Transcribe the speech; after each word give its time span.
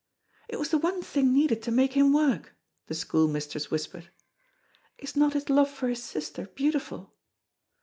"It 0.49 0.57
was 0.57 0.69
the 0.69 0.79
one 0.79 1.03
thing 1.03 1.31
needed 1.31 1.61
to 1.61 1.69
make 1.71 1.93
him 1.93 2.11
work," 2.11 2.55
the 2.87 2.95
school 2.95 3.27
mistress 3.27 3.69
whispered. 3.69 4.09
"Is 4.97 5.15
not 5.15 5.33
his 5.33 5.47
love 5.47 5.69
for 5.69 5.89
his 5.89 6.01
sister 6.01 6.47
beautiful?" 6.47 7.13